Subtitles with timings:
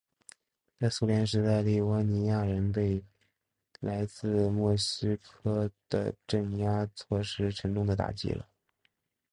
[0.79, 3.03] 在苏联时代立窝尼亚人被
[3.79, 8.49] 来自莫斯科的镇压措施沉重地打击了。